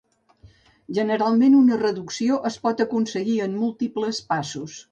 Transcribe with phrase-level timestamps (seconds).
[0.97, 4.83] Generalment una reducció es pot aconseguir en múltiples passos.